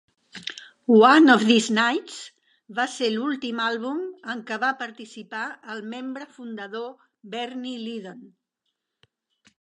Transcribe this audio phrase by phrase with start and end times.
[0.99, 2.15] "One of These Nights"
[2.79, 4.01] va ser l'últim àlbum
[4.35, 6.89] en què va participar el membre fundador
[7.37, 8.29] Bernie Leadon.